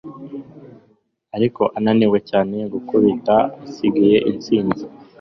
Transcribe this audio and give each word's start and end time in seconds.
Ariko 1.35 1.61
ananiwe 1.77 2.17
cyane 2.29 2.57
gukubita 2.73 3.35
asigiye 3.67 4.17
intsinzi 4.29 4.83